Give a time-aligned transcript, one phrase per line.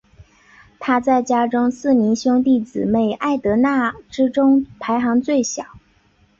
[0.79, 5.63] 她在家中四名兄弟姊妹艾德娜之中排行最小。